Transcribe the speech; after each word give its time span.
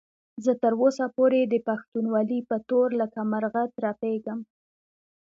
زه 0.43 0.51
تر 0.61 0.73
اوسه 0.81 1.05
پورې 1.15 1.39
د 1.43 1.55
پښتونولۍ 1.67 2.39
په 2.49 2.57
تور 2.69 2.87
لکه 3.01 3.19
مرغه 3.31 3.63
ترپېږم. 3.77 4.39